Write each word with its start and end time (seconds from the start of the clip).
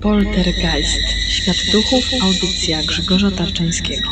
Poltergeist. 0.00 1.08
Świat 1.28 1.56
duchów. 1.72 2.04
Audycja 2.22 2.82
Grzegorza 2.82 3.30
Tarczyńskiego. 3.30 4.08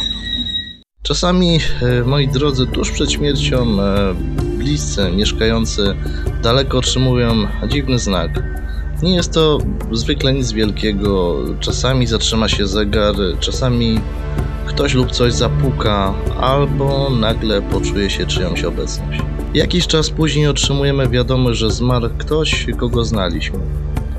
Czasami, 1.03 1.59
e, 1.83 2.03
moi 2.03 2.29
drodzy, 2.29 2.67
tuż 2.67 2.91
przed 2.91 3.13
śmiercią 3.13 3.83
e, 3.83 4.15
bliscy 4.59 5.11
mieszkający 5.11 5.95
daleko 6.43 6.79
otrzymują 6.79 7.47
dziwny 7.69 7.99
znak. 7.99 8.43
Nie 9.03 9.15
jest 9.15 9.33
to 9.33 9.59
zwykle 9.93 10.33
nic 10.33 10.53
wielkiego. 10.53 11.37
Czasami 11.61 12.07
zatrzyma 12.07 12.49
się 12.49 12.67
zegar, 12.67 13.15
czasami 13.41 14.01
ktoś 14.67 14.95
lub 14.95 15.11
coś 15.11 15.33
zapuka, 15.33 16.15
albo 16.41 17.11
nagle 17.11 17.63
poczuje 17.63 18.11
się 18.11 18.27
czyjąś 18.27 18.65
obecność. 18.65 19.21
Jakiś 19.55 19.87
czas 19.87 20.11
później 20.11 20.47
otrzymujemy 20.47 21.09
wiadomość, 21.09 21.59
że 21.59 21.71
zmarł 21.71 22.09
ktoś, 22.19 22.67
kogo 22.79 23.05
znaliśmy. 23.05 23.59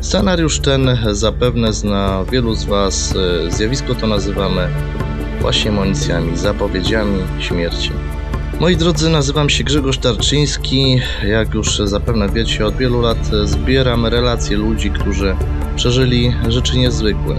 Scenariusz 0.02 0.59
ten 0.59 0.97
zapewne 1.11 1.73
zna 1.73 2.25
wielu 2.31 2.55
z 2.55 2.63
Was. 2.63 3.13
Zjawisko 3.49 3.95
to 3.95 4.07
nazywamy 4.07 4.67
właśnie 5.41 5.71
monicjami, 5.71 6.38
zapowiedziami 6.38 7.20
śmierci. 7.40 7.91
Moi 8.59 8.77
drodzy, 8.77 9.09
nazywam 9.09 9.49
się 9.49 9.63
Grzegorz 9.63 9.98
Tarczyński. 9.98 11.02
Jak 11.27 11.54
już 11.54 11.77
zapewne 11.77 12.30
wiecie, 12.30 12.66
od 12.66 12.77
wielu 12.77 13.02
lat 13.02 13.30
zbieram 13.43 14.05
relacje 14.05 14.57
ludzi, 14.57 14.91
którzy 14.91 15.35
przeżyli 15.76 16.34
rzeczy 16.48 16.77
niezwykłe. 16.77 17.35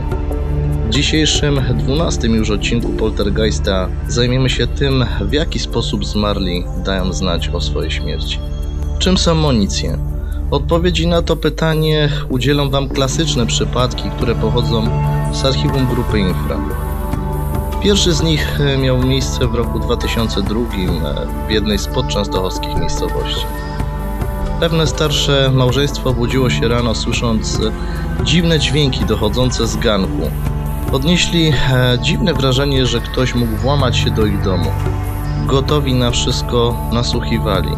W 0.87 0.91
dzisiejszym, 0.91 1.61
dwunastym 1.75 2.35
już 2.35 2.51
odcinku 2.51 2.89
Poltergeista 2.89 3.89
zajmiemy 4.09 4.51
się 4.51 4.67
tym, 4.67 5.05
w 5.21 5.33
jaki 5.33 5.59
sposób 5.59 6.07
zmarli 6.07 6.65
dają 6.85 7.13
znać 7.13 7.49
o 7.49 7.61
swojej 7.61 7.91
śmierci. 7.91 8.39
Czym 8.99 9.19
są 9.19 9.35
monicje? 9.35 9.99
Odpowiedzi 10.51 11.07
na 11.07 11.23
to 11.23 11.37
pytanie 11.37 12.09
udzielą 12.29 12.71
Wam 12.71 12.89
klasyczne 12.89 13.47
przypadki, 13.47 14.11
które 14.11 14.35
pochodzą 14.35 14.89
z 15.33 15.45
archiwum 15.45 15.87
grupy 15.87 16.19
Infra. 16.19 16.57
Pierwszy 17.83 18.13
z 18.13 18.23
nich 18.23 18.61
e, 18.61 18.79
miał 18.79 18.99
miejsce 18.99 19.47
w 19.47 19.55
roku 19.55 19.79
2002 19.79 20.61
e, 20.61 20.67
w 21.49 21.51
jednej 21.51 21.79
z 21.79 21.87
podczęstochowskich 21.87 22.77
miejscowości. 22.77 23.47
Pewne 24.61 24.87
starsze 24.87 25.51
małżeństwo 25.55 26.13
budziło 26.13 26.51
się 26.51 26.69
rano 26.69 26.95
słysząc 26.95 27.61
e, 27.61 27.73
dziwne 28.25 28.59
dźwięki 28.59 29.05
dochodzące 29.05 29.67
z 29.67 29.77
ganku. 29.77 30.31
Odnieśli 30.93 31.53
dziwne 32.03 32.35
wrażenie, 32.35 32.87
że 32.87 33.01
ktoś 33.01 33.35
mógł 33.35 33.57
włamać 33.57 33.97
się 33.97 34.11
do 34.11 34.27
ich 34.27 34.43
domu. 34.43 34.71
Gotowi 35.47 35.95
na 35.95 36.11
wszystko 36.11 36.77
nasłuchiwali. 36.93 37.71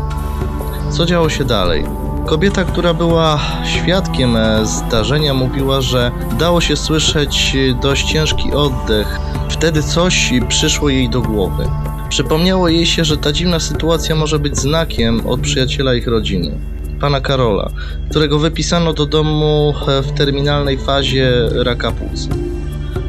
Co 0.91 1.07
działo 1.07 1.29
się 1.29 1.45
dalej? 1.45 1.85
Kobieta, 2.27 2.65
która 2.65 2.95
była 2.95 3.41
świadkiem 3.65 4.37
e, 4.37 4.67
zdarzenia, 4.67 5.35
mówiła, 5.35 5.81
że 5.81 6.11
dało 6.39 6.61
się 6.61 6.77
słyszeć 6.77 7.57
e, 7.57 7.81
dość 7.83 8.13
ciężki 8.13 8.53
oddech. 8.53 9.21
Wtedy 9.49 9.83
coś 9.83 10.33
przyszło 10.49 10.89
jej 10.89 11.11
do 11.11 11.23
głowy. 11.23 11.69
Przypomniało 12.09 12.69
jej 12.69 12.87
się, 12.87 13.05
że 13.05 13.17
ta 13.17 13.33
dziwna 13.33 13.61
sytuacja 13.61 14.15
może 14.15 14.39
być 14.39 14.59
znakiem 14.59 15.27
od 15.27 15.41
przyjaciela 15.41 15.95
ich 15.95 16.07
rodziny, 16.07 16.59
pana 17.01 17.21
Karola, 17.21 17.71
którego 18.11 18.39
wypisano 18.39 18.93
do 18.93 19.07
domu 19.07 19.75
e, 19.89 20.03
w 20.03 20.13
terminalnej 20.13 20.79
fazie 20.79 21.33
raka 21.53 21.93
płuc. 21.93 22.29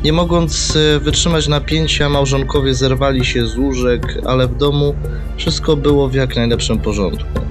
Nie 0.03 0.13
mogąc 0.13 0.77
wytrzymać 0.99 1.47
napięcia, 1.47 2.09
małżonkowie 2.09 2.73
zerwali 2.73 3.25
się 3.25 3.47
z 3.47 3.57
łóżek, 3.57 4.17
ale 4.25 4.47
w 4.47 4.57
domu 4.57 4.95
wszystko 5.37 5.75
było 5.75 6.09
w 6.09 6.13
jak 6.13 6.35
najlepszym 6.35 6.79
porządku. 6.79 7.43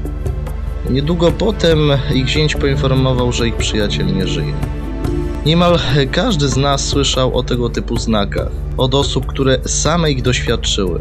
Niedługo 0.90 1.32
potem 1.32 1.78
ich 2.14 2.28
zięć 2.28 2.54
poinformował, 2.54 3.32
że 3.32 3.48
ich 3.48 3.56
przyjaciel 3.56 4.06
nie 4.06 4.26
żyje. 4.26 4.52
Niemal 5.46 5.78
każdy 6.12 6.48
z 6.48 6.56
nas 6.56 6.84
słyszał 6.84 7.38
o 7.38 7.42
tego 7.42 7.68
typu 7.68 7.96
znakach, 7.96 8.48
od 8.76 8.94
osób, 8.94 9.26
które 9.26 9.58
same 9.66 10.10
ich 10.10 10.22
doświadczyły. 10.22 11.00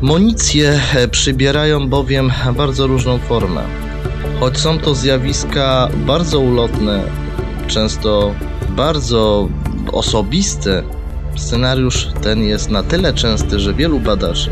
Monicje 0.00 0.80
e, 0.94 1.08
przybierają 1.08 1.88
bowiem 1.88 2.32
bardzo 2.56 2.86
różną 2.86 3.18
formę. 3.18 3.62
Choć 4.40 4.58
są 4.58 4.78
to 4.78 4.94
zjawiska 4.94 5.88
bardzo 6.06 6.40
ulotne, 6.40 7.02
często 7.66 8.34
bardzo 8.70 9.48
osobiste, 9.92 10.82
scenariusz 11.36 12.08
ten 12.22 12.42
jest 12.42 12.70
na 12.70 12.82
tyle 12.82 13.14
częsty, 13.14 13.60
że 13.60 13.74
wielu 13.74 14.00
badaczy 14.00 14.50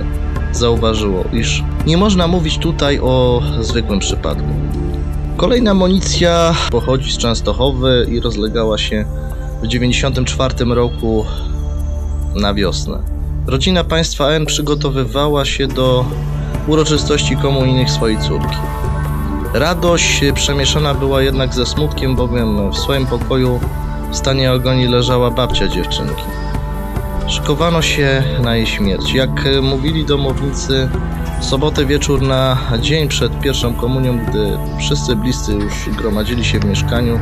zauważyło, 0.56 1.24
iż 1.32 1.64
nie 1.86 1.96
można 1.96 2.26
mówić 2.26 2.58
tutaj 2.58 3.00
o 3.00 3.42
zwykłym 3.60 3.98
przypadku. 3.98 4.48
Kolejna 5.36 5.70
amunicja 5.70 6.54
pochodzi 6.70 7.12
z 7.12 7.18
Częstochowy 7.18 8.06
i 8.10 8.20
rozlegała 8.20 8.78
się 8.78 9.04
w 9.62 9.68
1994 9.68 10.74
roku 10.74 11.24
na 12.34 12.54
wiosnę. 12.54 12.98
Rodzina 13.46 13.84
państwa 13.84 14.30
N 14.30 14.46
przygotowywała 14.46 15.44
się 15.44 15.66
do 15.66 16.04
uroczystości 16.66 17.36
komunijnych 17.36 17.90
swojej 17.90 18.18
córki. 18.18 18.56
Radość 19.54 20.20
przemieszana 20.34 20.94
była 20.94 21.22
jednak 21.22 21.54
ze 21.54 21.66
smutkiem, 21.66 22.16
bowiem 22.16 22.70
w 22.70 22.78
swoim 22.78 23.06
pokoju 23.06 23.60
w 24.12 24.16
stanie 24.16 24.50
agonii 24.50 24.88
leżała 24.88 25.30
babcia 25.30 25.68
dziewczynki. 25.68 26.22
Szykowano 27.28 27.82
się 27.82 28.22
na 28.42 28.56
jej 28.56 28.66
śmierć. 28.66 29.14
Jak 29.14 29.30
mówili 29.62 30.04
domownicy, 30.04 30.88
w 31.40 31.44
sobotę 31.44 31.86
wieczór 31.86 32.22
na 32.22 32.58
dzień 32.80 33.08
przed 33.08 33.40
pierwszą 33.40 33.74
komunią, 33.74 34.18
gdy 34.18 34.58
wszyscy 34.78 35.16
bliscy 35.16 35.52
już 35.54 35.88
gromadzili 35.96 36.44
się 36.44 36.58
w 36.60 36.64
mieszkaniu, 36.64 37.20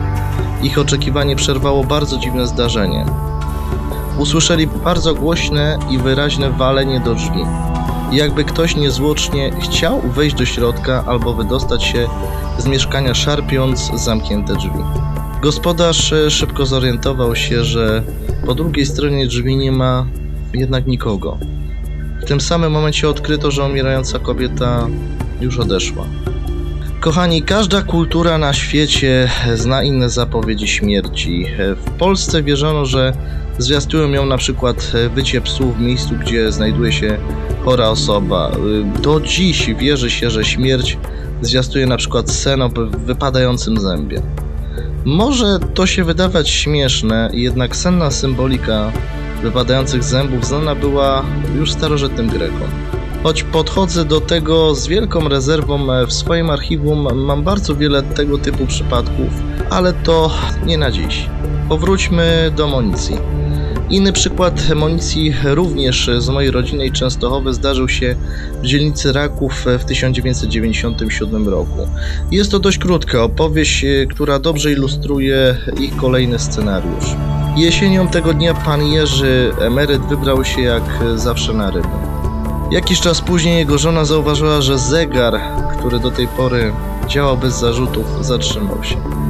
ich 0.63 0.79
oczekiwanie 0.79 1.37
przerwało 1.37 1.85
bardzo 1.85 2.19
dziwne 2.19 2.47
zdarzenie. 2.47 3.05
Usłyszeli 4.19 4.67
bardzo 4.67 5.15
głośne 5.15 5.79
i 5.91 5.99
wyraźne 5.99 6.51
walenie 6.51 7.01
do 7.01 7.15
drzwi. 7.15 7.45
Jakby 8.13 8.45
ktoś 8.45 8.77
niezwłocznie 8.77 9.51
chciał 9.61 10.01
wejść 10.01 10.37
do 10.37 10.45
środka 10.45 11.05
albo 11.07 11.35
wydostać 11.35 11.85
się 11.85 12.09
z 12.59 12.67
mieszkania 12.67 13.15
szarpiąc 13.15 13.91
zamknięte 13.95 14.55
drzwi. 14.55 14.85
Gospodarz 15.45 16.13
e, 16.13 16.31
szybko 16.31 16.67
zorientował 16.67 17.37
się, 17.37 17.65
że 17.65 18.03
po 18.47 18.55
drugiej 18.55 18.87
stronie 18.87 19.27
drzwi 19.27 19.57
nie 19.57 19.73
ma 19.73 20.07
jednak 20.55 20.87
nikogo. 20.87 21.39
W 22.23 22.25
tym 22.25 22.41
samym 22.41 22.73
momencie 22.73 23.09
odkryto, 23.09 23.51
że 23.51 23.65
umierająca 23.65 24.19
kobieta 24.19 24.89
już 25.41 25.59
odeszła. 25.59 26.05
Kochani, 27.01 27.43
każda 27.43 27.83
kultura 27.83 28.39
na 28.39 28.53
świecie 28.53 29.31
zna 29.55 29.83
inne 29.83 30.11
zapowiedzi 30.11 30.69
śmierci. 30.69 31.47
W 31.87 31.91
Polsce 31.91 32.43
wierzono, 32.43 32.87
że 32.87 33.13
zwiastują 33.59 34.11
ją 34.11 34.27
na 34.27 34.37
przykład 34.37 34.93
wycie 35.15 35.41
psów 35.41 35.77
w 35.77 35.81
miejscu, 35.81 36.15
gdzie 36.21 36.53
znajduje 36.53 36.93
się 36.93 37.19
chora 37.65 37.89
osoba. 37.89 38.51
Do 39.03 39.21
dziś 39.21 39.75
wierzy 39.79 40.11
się, 40.11 40.31
że 40.31 40.45
śmierć 40.45 40.99
zwiastuje 41.43 41.87
na 41.87 41.97
przykład 41.97 42.31
sen 42.31 42.63
o 42.63 42.69
wypadającym 43.07 43.81
zębie. 43.81 44.23
Może 45.05 45.59
to 45.75 45.87
się 45.87 46.05
wydawać 46.05 46.51
śmieszne, 46.51 47.31
jednak 47.33 47.77
senna 47.77 48.11
symbolika 48.11 48.93
wypadających 49.43 50.05
zębów 50.05 50.47
znana 50.47 50.75
była 50.75 51.25
już 51.57 51.73
starożytnym 51.73 52.29
Grekom. 52.29 52.69
Choć 53.23 53.43
podchodzę 53.43 54.05
do 54.05 54.21
tego 54.21 54.75
z 54.75 54.87
wielką 54.87 55.29
rezerwą, 55.29 55.87
w 56.07 56.13
swoim 56.13 56.51
archiwum 56.51 57.25
mam 57.25 57.43
bardzo 57.43 57.75
wiele 57.75 58.03
tego 58.03 58.39
typu 58.39 58.67
przypadków, 58.67 59.29
ale 59.71 59.93
to 59.93 60.31
nie 60.67 60.79
na 60.79 60.91
dziś. 60.91 61.29
Powróćmy 61.69 62.53
do 62.57 62.67
municji. 62.67 63.17
Inny 63.91 64.13
przykład 64.13 64.75
municji 64.75 65.35
również 65.45 66.11
z 66.19 66.29
mojej 66.29 66.51
rodzinnej 66.51 66.93
Częstochowy 66.93 67.55
zdarzył 67.55 67.89
się 67.89 68.17
w 68.63 68.67
dzielnicy 68.67 69.13
Raków 69.13 69.67
w 69.79 69.85
1997 69.85 71.49
roku. 71.49 71.89
Jest 72.31 72.51
to 72.51 72.59
dość 72.59 72.79
krótka 72.79 73.23
opowieść, 73.23 73.87
która 74.11 74.39
dobrze 74.39 74.73
ilustruje 74.73 75.57
ich 75.81 75.97
kolejny 75.97 76.39
scenariusz. 76.39 77.05
Jesienią 77.57 78.09
tego 78.09 78.35
dnia 78.35 78.55
pan 78.55 78.87
Jerzy, 78.87 79.53
emeryt, 79.61 80.03
wybrał 80.03 80.45
się 80.45 80.63
jak 80.63 80.83
zawsze 81.17 81.53
na 81.53 81.71
ryby. 81.71 81.89
Jakiś 82.71 83.01
czas 83.01 83.21
później 83.21 83.59
jego 83.59 83.79
żona 83.79 84.05
zauważyła, 84.05 84.61
że 84.61 84.79
zegar, 84.79 85.41
który 85.79 86.01
do 86.01 86.11
tej 86.11 86.29
pory 86.29 86.73
działał 87.09 87.39
bez 87.39 87.61
zarzutów, 87.61 88.07
zatrzymał 88.21 88.85
się. 88.85 89.24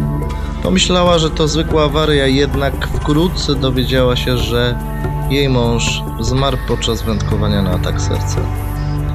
Pomyślała, 0.64 1.18
że 1.18 1.30
to 1.30 1.48
zwykła 1.48 1.84
awaria, 1.84 2.26
jednak 2.26 2.88
wkrótce 2.88 3.54
dowiedziała 3.54 4.16
się, 4.16 4.38
że 4.38 4.78
jej 5.30 5.48
mąż 5.48 6.02
zmarł 6.20 6.56
podczas 6.68 7.02
wędkowania 7.02 7.62
na 7.62 7.70
atak 7.70 8.00
serca. 8.00 8.40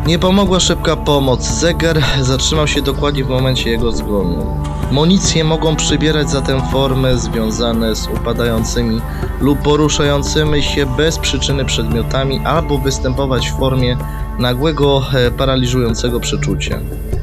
Nie 0.05 0.19
pomogła 0.19 0.59
szybka 0.59 0.95
pomoc. 0.95 1.43
Zegar 1.43 2.01
zatrzymał 2.21 2.67
się 2.67 2.81
dokładnie 2.81 3.23
w 3.23 3.29
momencie 3.29 3.69
jego 3.69 3.91
zgonu. 3.91 4.57
Monicje 4.91 5.43
mogą 5.43 5.75
przybierać 5.75 6.29
zatem 6.29 6.61
formy 6.71 7.17
związane 7.19 7.95
z 7.95 8.07
upadającymi 8.07 9.01
lub 9.41 9.59
poruszającymi 9.59 10.63
się 10.63 10.85
bez 10.85 11.19
przyczyny 11.19 11.65
przedmiotami 11.65 12.39
albo 12.45 12.77
występować 12.77 13.49
w 13.49 13.59
formie 13.59 13.97
nagłego, 14.39 15.01
e, 15.13 15.31
paraliżującego 15.31 16.19
przeczucia. 16.19 16.79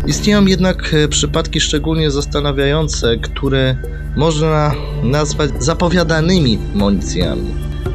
Istnieją 0.06 0.46
jednak 0.46 0.94
e, 0.94 1.08
przypadki 1.08 1.60
szczególnie 1.60 2.10
zastanawiające, 2.10 3.16
które 3.16 3.76
można 4.16 4.72
nazwać 5.02 5.50
zapowiadanymi 5.58 6.58
monicjami. 6.74 7.54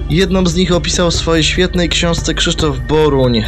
Jedną 0.10 0.46
z 0.46 0.56
nich 0.56 0.72
opisał 0.72 1.12
w 1.12 1.16
swojej 1.16 1.44
świetnej 1.44 1.90
książce 1.90 2.34
Krzysztof 2.34 2.78
Boruń. 2.90 3.44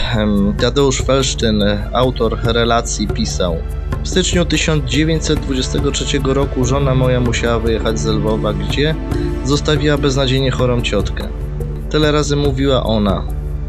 Tadeusz 0.59 1.01
Felsztyn, 1.01 1.63
autor 1.93 2.39
relacji, 2.43 3.07
pisał 3.07 3.57
W 4.03 4.07
styczniu 4.07 4.45
1923 4.45 6.19
roku 6.23 6.65
żona 6.65 6.95
moja 6.95 7.19
musiała 7.19 7.59
wyjechać 7.59 7.99
z 7.99 8.05
Lwowa, 8.05 8.53
gdzie 8.53 8.95
zostawiła 9.45 9.97
beznadziejnie 9.97 10.51
chorą 10.51 10.81
ciotkę. 10.81 11.27
Tyle 11.89 12.11
razy 12.11 12.35
mówiła 12.35 12.83
ona. 12.83 13.23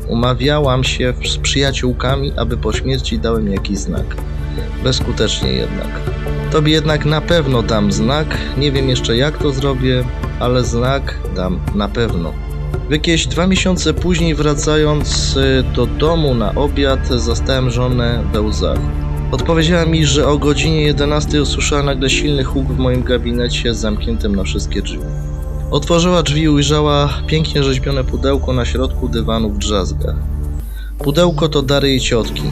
Umawiałam 0.09 0.85
się 0.85 1.15
z 1.25 1.37
przyjaciółkami, 1.37 2.33
aby 2.37 2.57
po 2.57 2.73
śmierci 2.73 3.19
dały 3.19 3.43
mi 3.43 3.53
jakiś 3.53 3.79
znak. 3.79 4.17
Bezskutecznie 4.85 5.53
jednak. 5.53 5.89
Tobie 6.53 6.73
jednak 6.73 7.05
na 7.05 7.21
pewno 7.21 7.63
dam 7.63 7.93
znak. 7.93 8.39
Nie 8.57 8.73
wiem 8.73 8.89
jeszcze 8.89 9.17
jak 9.17 9.39
to 9.39 9.53
zrobię, 9.53 10.05
ale 10.41 10.65
znak 10.65 11.19
dam 11.37 11.61
na 11.75 11.89
pewno. 11.89 12.33
Jakieś 12.91 13.27
dwa 13.27 13.47
miesiące 13.47 13.95
później, 13.95 14.35
wracając 14.35 15.37
y, 15.37 15.65
do 15.75 15.87
domu 15.87 16.35
na 16.35 16.55
obiad, 16.55 17.09
zastałem 17.09 17.71
żonę 17.71 18.25
we 18.33 18.41
łzach. 18.41 18.79
Odpowiedziała 19.33 19.87
mi, 19.87 20.07
że 20.07 20.29
o 20.29 20.39
godzinie 20.39 20.83
11 20.83 21.43
usłyszała 21.43 21.83
nagle 21.83 22.11
silny 22.11 22.45
huk 22.45 22.67
w 22.67 22.79
moim 22.79 23.03
gabinecie 23.03 23.75
zamkniętym 23.75 24.37
na 24.37 24.43
wszystkie 24.43 24.83
drzwi. 24.83 25.01
Otworzyła 25.71 26.23
drzwi 26.23 26.43
i 26.43 26.49
ujrzała 26.49 27.09
pięknie 27.27 27.63
rzeźbione 27.63 28.05
pudełko 28.05 28.53
na 28.53 28.65
środku 28.65 29.09
dywanu 29.09 29.51
w 29.51 29.59
drzazgach. 29.59 30.34
Pudełko 30.99 31.49
to 31.49 31.63
dary 31.63 31.89
jej 31.89 32.01
ciotki. 32.01 32.43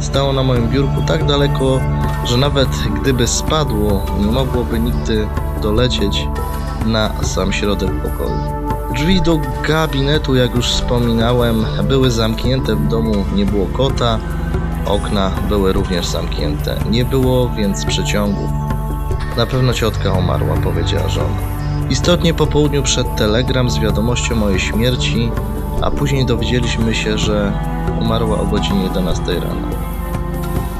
Stało 0.00 0.32
na 0.32 0.42
moim 0.42 0.68
biurku 0.68 1.02
tak 1.06 1.26
daleko, 1.26 1.80
że 2.24 2.36
nawet 2.36 2.68
gdyby 3.02 3.26
spadło, 3.26 4.06
nie 4.20 4.26
mogłoby 4.26 4.80
nigdy 4.80 5.28
dolecieć 5.62 6.28
na 6.86 7.22
sam 7.22 7.52
środek 7.52 7.90
pokoju. 8.02 8.60
Drzwi 8.94 9.22
do 9.22 9.38
gabinetu, 9.68 10.34
jak 10.34 10.54
już 10.54 10.66
wspominałem, 10.66 11.64
były 11.88 12.10
zamknięte. 12.10 12.76
W 12.76 12.88
domu 12.88 13.24
nie 13.34 13.46
było 13.46 13.66
kota, 13.66 14.18
okna 14.86 15.30
były 15.48 15.72
również 15.72 16.06
zamknięte. 16.06 16.76
Nie 16.90 17.04
było 17.04 17.48
więc 17.48 17.84
przeciągów. 17.84 18.50
Na 19.36 19.46
pewno 19.46 19.72
ciotka 19.72 20.12
umarła, 20.12 20.56
powiedziała 20.56 21.08
żona. 21.08 21.36
Istotnie 21.90 22.34
po 22.34 22.46
południu 22.46 22.82
przed 22.82 23.16
telegram 23.16 23.70
z 23.70 23.78
wiadomością 23.78 24.36
mojej 24.36 24.60
śmierci, 24.60 25.30
a 25.80 25.90
później 25.90 26.26
dowiedzieliśmy 26.26 26.94
się, 26.94 27.18
że 27.18 27.52
umarła 28.00 28.40
o 28.40 28.46
godzinie 28.46 28.82
11 28.84 29.22
rano. 29.34 29.90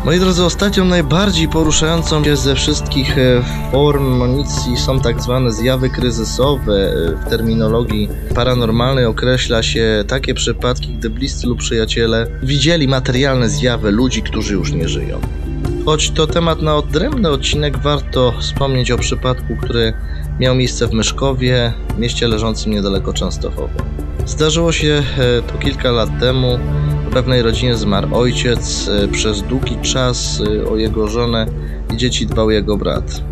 Moi 0.04 0.18
drodzy, 0.18 0.44
ostatnią 0.44 0.84
najbardziej 0.84 1.48
poruszającą 1.48 2.24
się 2.24 2.36
ze 2.36 2.54
wszystkich 2.54 3.18
e, 3.18 3.42
form 3.72 4.16
monicji 4.16 4.76
są 4.76 5.00
tak 5.00 5.22
zwane 5.22 5.52
zjawy 5.52 5.90
kryzysowe. 5.90 6.92
W 7.26 7.30
terminologii 7.30 8.08
paranormalnej 8.34 9.04
określa 9.04 9.62
się 9.62 10.04
takie 10.08 10.34
przypadki, 10.34 10.88
gdy 10.88 11.10
bliscy 11.10 11.46
lub 11.46 11.58
przyjaciele 11.58 12.26
widzieli 12.42 12.88
materialne 12.88 13.48
zjawy 13.48 13.90
ludzi, 13.90 14.22
którzy 14.22 14.54
już 14.54 14.72
nie 14.72 14.88
żyją. 14.88 15.20
Choć 15.84 16.10
to 16.10 16.26
temat 16.26 16.62
na 16.62 16.76
odrębny 16.76 17.30
odcinek, 17.30 17.78
warto 17.78 18.32
wspomnieć 18.40 18.90
o 18.90 18.98
przypadku, 18.98 19.56
który 19.62 19.92
miał 20.40 20.54
miejsce 20.54 20.86
w 20.86 20.92
Myszkowie, 20.92 21.72
mieście 21.98 22.28
leżącym 22.28 22.72
niedaleko 22.72 23.12
Częstochowy. 23.12 23.99
Zdarzyło 24.26 24.72
się 24.72 25.02
e, 25.18 25.42
to 25.42 25.58
kilka 25.58 25.90
lat 25.90 26.10
temu. 26.20 26.58
W 27.10 27.12
pewnej 27.12 27.42
rodzinie 27.42 27.74
zmarł 27.76 28.14
ojciec. 28.14 28.88
e, 28.88 29.08
Przez 29.08 29.42
długi 29.42 29.76
czas 29.82 30.42
e, 30.64 30.70
o 30.70 30.76
jego 30.76 31.08
żonę 31.08 31.46
i 31.94 31.96
dzieci 31.96 32.26
dbał 32.26 32.50
jego 32.50 32.76
brat. 32.76 33.22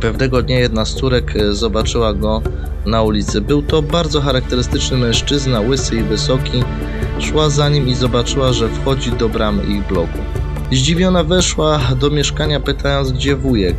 Pewnego 0.00 0.42
dnia 0.42 0.58
jedna 0.58 0.84
z 0.84 0.94
córek 0.94 1.34
zobaczyła 1.50 2.14
go 2.14 2.42
na 2.86 3.02
ulicy. 3.02 3.40
Był 3.40 3.62
to 3.62 3.82
bardzo 3.82 4.20
charakterystyczny 4.20 4.96
mężczyzna, 4.96 5.60
łysy 5.60 5.96
i 5.96 6.02
wysoki. 6.02 6.62
Szła 7.18 7.50
za 7.50 7.68
nim 7.68 7.88
i 7.88 7.94
zobaczyła, 7.94 8.52
że 8.52 8.68
wchodzi 8.68 9.12
do 9.12 9.28
bramy 9.28 9.64
ich 9.64 9.86
bloku. 9.86 10.18
Zdziwiona 10.72 11.24
weszła 11.24 11.80
do 12.00 12.10
mieszkania, 12.10 12.60
pytając, 12.60 13.12
gdzie 13.12 13.36
wujek. 13.36 13.76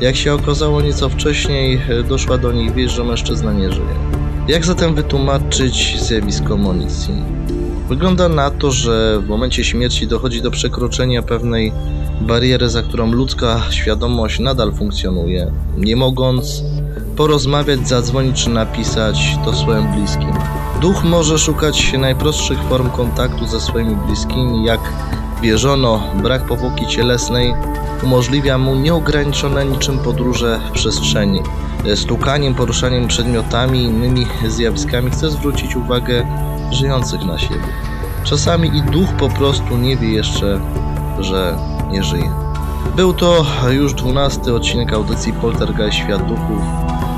Jak 0.00 0.16
się 0.16 0.34
okazało 0.34 0.80
nieco 0.80 1.08
wcześniej, 1.08 1.80
doszła 2.08 2.38
do 2.38 2.52
nich 2.52 2.74
wieść, 2.74 2.94
że 2.94 3.04
mężczyzna 3.04 3.52
nie 3.52 3.72
żyje. 3.72 4.21
Jak 4.52 4.64
zatem 4.64 4.94
wytłumaczyć 4.94 5.96
zjawisko 6.00 6.56
monicji? 6.56 7.14
Wygląda 7.88 8.28
na 8.28 8.50
to, 8.50 8.72
że 8.72 9.20
w 9.20 9.28
momencie 9.28 9.64
śmierci 9.64 10.06
dochodzi 10.06 10.42
do 10.42 10.50
przekroczenia 10.50 11.22
pewnej 11.22 11.72
bariery, 12.20 12.68
za 12.68 12.82
którą 12.82 13.12
ludzka 13.12 13.62
świadomość 13.70 14.38
nadal 14.38 14.72
funkcjonuje, 14.72 15.52
nie 15.76 15.96
mogąc 15.96 16.62
porozmawiać, 17.16 17.88
zadzwonić 17.88 18.44
czy 18.44 18.50
napisać 18.50 19.36
to 19.44 19.54
swoim 19.54 19.92
bliskim. 19.92 20.32
Duch 20.80 21.04
może 21.04 21.38
szukać 21.38 21.92
najprostszych 21.92 22.58
form 22.62 22.90
kontaktu 22.90 23.46
ze 23.46 23.60
swoimi 23.60 23.96
bliskimi, 23.96 24.64
jak 24.64 24.80
wierzono, 25.42 26.02
brak 26.22 26.44
powłoki 26.46 26.86
cielesnej 26.86 27.54
umożliwia 28.02 28.58
mu 28.58 28.74
nieograniczone 28.74 29.64
niczym 29.64 29.98
podróże 29.98 30.60
w 30.68 30.72
przestrzeni. 30.72 31.42
Stukaniem, 31.94 32.54
poruszaniem 32.54 33.08
przedmiotami 33.08 33.78
i 33.78 33.84
innymi 33.84 34.26
zjawiskami 34.48 35.10
chce 35.10 35.30
zwrócić 35.30 35.76
uwagę 35.76 36.26
żyjących 36.70 37.24
na 37.24 37.38
siebie. 37.38 37.60
Czasami 38.24 38.68
i 38.76 38.82
duch 38.82 39.08
po 39.18 39.28
prostu 39.28 39.76
nie 39.76 39.96
wie 39.96 40.10
jeszcze, 40.10 40.60
że 41.18 41.56
nie 41.90 42.02
żyje. 42.02 42.30
Był 42.96 43.14
to 43.14 43.46
już 43.70 43.94
dwunasty 43.94 44.54
odcinek 44.54 44.92
audycji 44.92 45.32
Poltergeist 45.32 45.96
Świat 45.96 46.26
Duchów. 46.26 46.62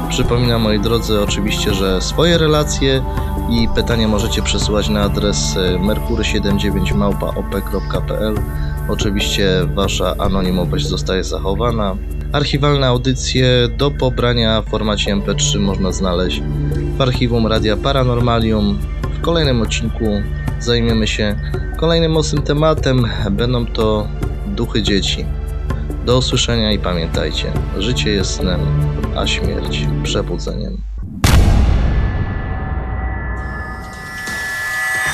Przypominam 0.08 0.62
moi 0.62 0.80
drodzy 0.80 1.22
oczywiście, 1.22 1.74
że 1.74 2.02
swoje 2.02 2.38
relacje 2.38 3.02
i 3.50 3.68
pytania 3.74 4.08
możecie 4.08 4.42
przesyłać 4.42 4.88
na 4.88 5.02
adres 5.02 5.56
e, 5.56 5.78
merkury79małpa.op.pl 5.78 8.34
Oczywiście 8.88 9.48
wasza 9.74 10.14
anonimowość 10.18 10.86
zostaje 10.86 11.24
zachowana. 11.24 11.96
Archiwalne 12.32 12.86
audycje 12.86 13.68
do 13.78 13.90
pobrania 13.90 14.62
w 14.62 14.68
formacie 14.68 15.16
MP3 15.16 15.60
można 15.60 15.92
znaleźć 15.92 16.42
w 16.96 17.00
archiwum 17.00 17.46
Radia 17.46 17.76
Paranormalium. 17.76 18.78
W 19.02 19.20
kolejnym 19.20 19.62
odcinku 19.62 20.04
zajmiemy 20.60 21.06
się 21.06 21.36
kolejnym 21.76 22.12
mocnym 22.12 22.42
tematem. 22.42 23.06
Będą 23.30 23.66
to 23.66 24.08
duchy 24.46 24.82
dzieci. 24.82 25.24
Do 26.06 26.18
usłyszenia 26.18 26.72
i 26.72 26.78
pamiętajcie, 26.78 27.52
życie 27.78 28.10
jest 28.10 28.30
snem, 28.30 28.60
a 29.16 29.26
śmierć 29.26 29.86
przebudzeniem. 30.02 30.93